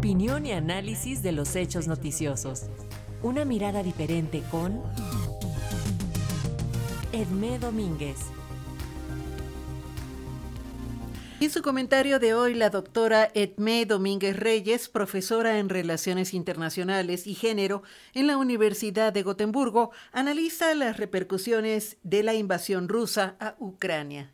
[0.00, 2.62] Opinión y análisis de los hechos noticiosos.
[3.22, 4.80] Una mirada diferente con
[7.12, 8.16] Edmé Domínguez.
[11.38, 17.34] En su comentario de hoy, la doctora Edmé Domínguez Reyes, profesora en Relaciones Internacionales y
[17.34, 17.82] Género
[18.14, 24.32] en la Universidad de Gotemburgo, analiza las repercusiones de la invasión rusa a Ucrania.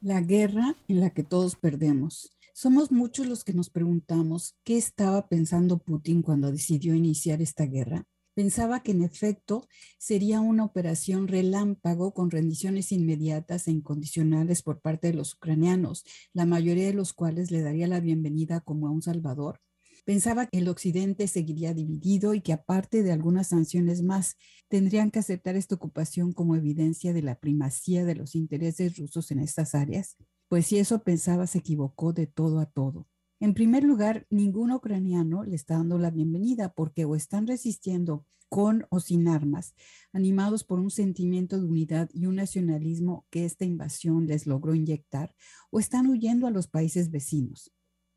[0.00, 2.32] La guerra en la que todos perdemos.
[2.54, 8.04] Somos muchos los que nos preguntamos qué estaba pensando Putin cuando decidió iniciar esta guerra.
[8.34, 9.66] Pensaba que en efecto
[9.98, 16.04] sería una operación relámpago con rendiciones inmediatas e incondicionales por parte de los ucranianos,
[16.34, 19.60] la mayoría de los cuales le daría la bienvenida como a un salvador.
[20.04, 24.36] Pensaba que el occidente seguiría dividido y que aparte de algunas sanciones más,
[24.68, 29.38] tendrían que aceptar esta ocupación como evidencia de la primacía de los intereses rusos en
[29.38, 30.16] estas áreas.
[30.52, 33.08] Pues si eso pensaba, se equivocó de todo a todo.
[33.40, 38.84] En primer lugar, ningún ucraniano le está dando la bienvenida porque o están resistiendo con
[38.90, 39.74] o sin armas,
[40.12, 45.34] animados por un sentimiento de unidad y un nacionalismo que esta invasión les logró inyectar,
[45.70, 47.72] o están huyendo a los países vecinos.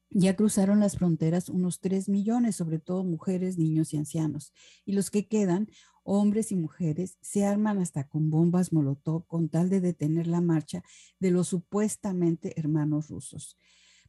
[0.09, 4.53] Ya cruzaron las fronteras unos 3 millones, sobre todo mujeres, niños y ancianos,
[4.85, 5.67] y los que quedan,
[6.03, 10.83] hombres y mujeres, se arman hasta con bombas Molotov con tal de detener la marcha
[11.19, 13.57] de los supuestamente hermanos rusos.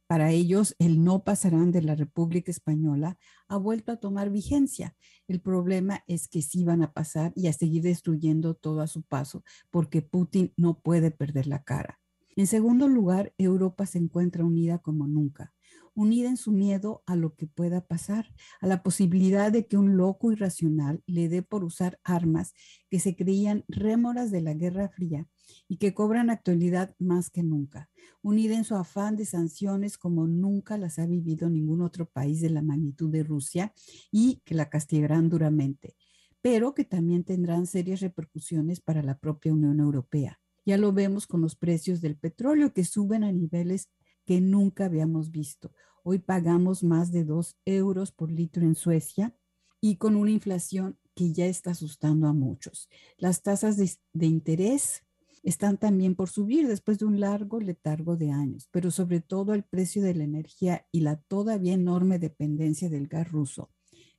[0.07, 3.17] Para ellos, el no pasarán de la República Española
[3.49, 4.95] ha vuelto a tomar vigencia.
[5.27, 9.03] El problema es que sí van a pasar y a seguir destruyendo todo a su
[9.03, 11.99] paso, porque Putin no puede perder la cara.
[12.37, 15.53] En segundo lugar, Europa se encuentra unida como nunca
[15.97, 19.97] unida en su miedo a lo que pueda pasar, a la posibilidad de que un
[19.97, 22.53] loco irracional le dé por usar armas
[22.91, 25.25] que se creían rémoras de la Guerra Fría
[25.67, 27.89] y que cobran actualidad más que nunca,
[28.21, 32.51] unida en su afán de sanciones como nunca las ha vivido ningún otro país de
[32.51, 33.73] la magnitud de Rusia
[34.11, 35.95] y que la castigarán duramente,
[36.41, 40.39] pero que también tendrán serias repercusiones para la propia Unión Europea.
[40.67, 43.89] Ya lo vemos con los precios del petróleo que suben a niveles
[44.25, 45.71] que nunca habíamos visto.
[46.03, 49.33] Hoy pagamos más de dos euros por litro en Suecia
[49.79, 52.89] y con una inflación que ya está asustando a muchos.
[53.17, 55.05] Las tasas de, de, interés
[55.41, 59.63] están también por subir después de un largo letargo de años, pero sobre todo el
[59.63, 63.71] precio de la energía y la todavía enorme dependencia del gas ruso,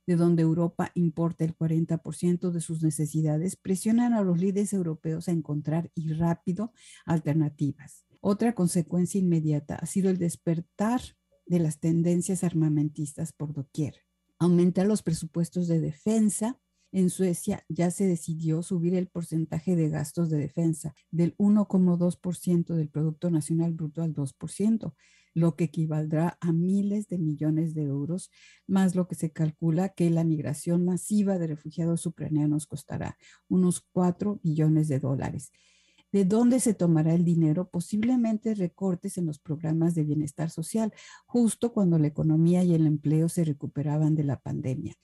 [0.09, 5.31] de donde Europa importa el 40% de sus necesidades, presionan a los líderes europeos a
[5.31, 6.73] encontrar y rápido
[7.05, 8.07] alternativas.
[8.19, 10.99] Otra consecuencia inmediata ha sido el despertar
[11.45, 13.97] de las tendencias armamentistas por doquier.
[14.39, 16.59] Aumentar los presupuestos de defensa.
[16.91, 22.89] En Suecia ya se decidió subir el porcentaje de gastos de defensa del 1,2% del
[22.89, 24.95] Producto Nacional Bruto al 2%,
[25.33, 28.31] lo que equivaldrá a miles de millones de euros,
[28.67, 33.17] más lo que se calcula que la migración masiva de refugiados ucranianos costará
[33.47, 35.51] unos 4 billones de dólares.
[36.11, 37.69] ¿De dónde se tomará el dinero?
[37.69, 40.91] Posiblemente recortes en los programas de bienestar social,
[41.27, 44.95] justo cuando la economía y el empleo se recuperaban de la pandemia.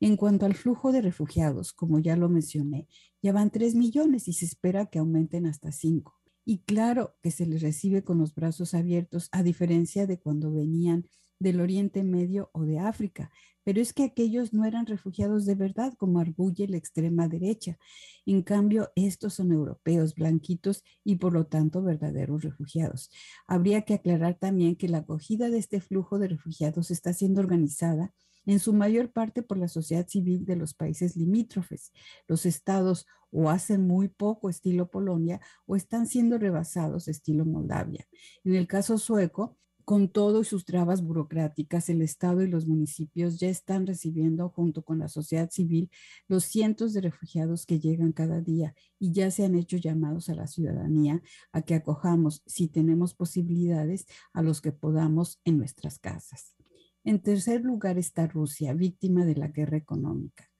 [0.00, 2.88] En cuanto al flujo de refugiados, como ya lo mencioné,
[3.22, 6.17] ya van 3 millones y se espera que aumenten hasta 5.
[6.50, 11.06] Y claro que se les recibe con los brazos abiertos, a diferencia de cuando venían
[11.38, 13.30] del Oriente Medio o de África,
[13.64, 17.78] pero es que aquellos no eran refugiados de verdad, como arguye la extrema derecha.
[18.24, 23.10] En cambio, estos son europeos, blanquitos y por lo tanto verdaderos refugiados.
[23.46, 28.14] Habría que aclarar también que la acogida de este flujo de refugiados está siendo organizada
[28.46, 31.92] en su mayor parte por la sociedad civil de los países limítrofes.
[32.26, 38.06] Los estados o hacen muy poco estilo Polonia o están siendo rebasados estilo Moldavia.
[38.44, 43.40] En el caso sueco, con todo y sus trabas burocráticas, el Estado y los municipios
[43.40, 45.90] ya están recibiendo junto con la sociedad civil
[46.26, 50.34] los cientos de refugiados que llegan cada día y ya se han hecho llamados a
[50.34, 51.22] la ciudadanía
[51.52, 54.04] a que acojamos, si tenemos posibilidades,
[54.34, 56.54] a los que podamos en nuestras casas.
[57.02, 60.50] En tercer lugar está Rusia, víctima de la guerra económica.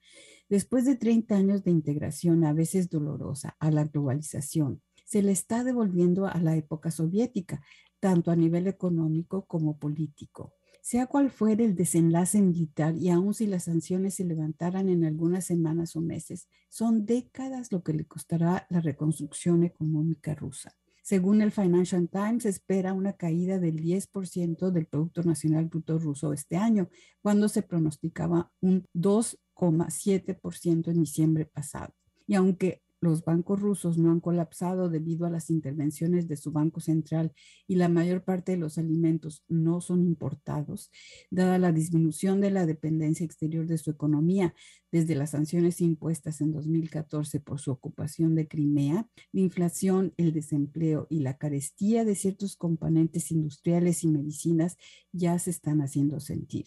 [0.49, 5.63] Después de 30 años de integración, a veces dolorosa, a la globalización, se le está
[5.63, 7.63] devolviendo a la época soviética,
[7.99, 10.53] tanto a nivel económico como político.
[10.81, 15.45] Sea cual fuera el desenlace militar y aun si las sanciones se levantaran en algunas
[15.45, 20.75] semanas o meses, son décadas lo que le costará la reconstrucción económica rusa.
[21.03, 26.55] Según el Financial Times, espera una caída del 10% del Producto Nacional Bruto ruso este
[26.55, 26.87] año,
[27.21, 31.95] cuando se pronosticaba un 2,7% en diciembre pasado.
[32.27, 36.79] Y aunque los bancos rusos no han colapsado debido a las intervenciones de su banco
[36.79, 37.33] central
[37.67, 40.91] y la mayor parte de los alimentos no son importados,
[41.29, 44.53] dada la disminución de la dependencia exterior de su economía
[44.91, 51.07] desde las sanciones impuestas en 2014 por su ocupación de Crimea, la inflación, el desempleo
[51.09, 54.77] y la carestía de ciertos componentes industriales y medicinas
[55.11, 56.65] ya se están haciendo sentir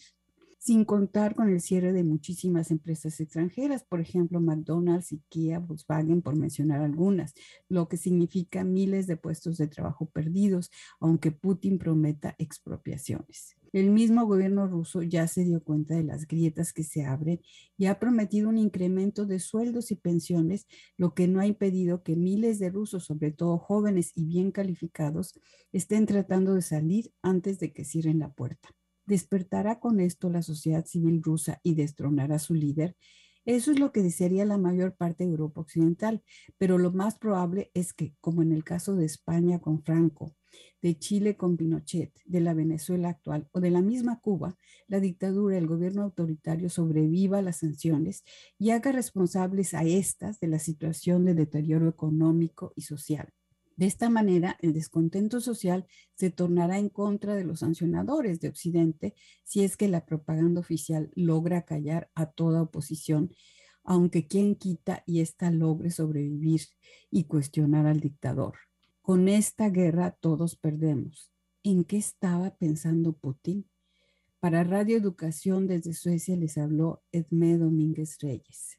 [0.63, 6.37] sin contar con el cierre de muchísimas empresas extranjeras, por ejemplo, McDonald's, IKEA, Volkswagen, por
[6.37, 7.33] mencionar algunas,
[7.67, 10.71] lo que significa miles de puestos de trabajo perdidos,
[11.01, 13.57] aunque Putin prometa expropiaciones.
[13.73, 17.41] El mismo gobierno ruso ya se dio cuenta de las grietas que se abren
[17.75, 20.65] y ha prometido un incremento de sueldos y pensiones,
[20.95, 25.37] lo que no ha impedido que miles de rusos, sobre todo jóvenes y bien calificados,
[25.73, 28.69] estén tratando de salir antes de que cierren la puerta
[29.05, 32.95] despertará con esto la sociedad civil rusa y destronará a su líder.
[33.45, 36.23] Eso es lo que desearía la mayor parte de Europa Occidental,
[36.57, 40.33] pero lo más probable es que, como en el caso de España con Franco,
[40.81, 44.57] de Chile con Pinochet, de la Venezuela actual o de la misma Cuba,
[44.87, 48.23] la dictadura, el gobierno autoritario sobreviva a las sanciones
[48.57, 53.33] y haga responsables a estas de la situación de deterioro económico y social.
[53.75, 59.15] De esta manera, el descontento social se tornará en contra de los sancionadores de Occidente
[59.43, 63.31] si es que la propaganda oficial logra callar a toda oposición,
[63.83, 66.61] aunque quien quita y ésta logre sobrevivir
[67.09, 68.55] y cuestionar al dictador.
[69.01, 71.31] Con esta guerra todos perdemos.
[71.63, 73.67] ¿En qué estaba pensando Putin?
[74.39, 78.77] Para Radio Educación desde Suecia les habló Edmé Domínguez Reyes.